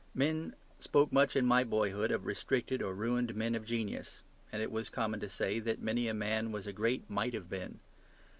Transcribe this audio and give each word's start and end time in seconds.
Men 0.15 0.55
spoke 0.79 1.13
much 1.13 1.35
in 1.35 1.45
my 1.45 1.63
boyhood 1.63 2.09
of 2.09 2.25
restricted 2.25 2.81
or 2.81 2.91
ruined 2.95 3.35
men 3.35 3.53
of 3.53 3.63
genius: 3.63 4.23
and 4.51 4.59
it 4.59 4.71
was 4.71 4.89
common 4.89 5.19
to 5.19 5.29
say 5.29 5.59
that 5.59 5.79
many 5.79 6.07
a 6.07 6.13
man 6.15 6.51
was 6.51 6.65
a 6.65 6.73
Great 6.73 7.07
Might 7.07 7.35
Have 7.35 7.51
Been. 7.51 7.79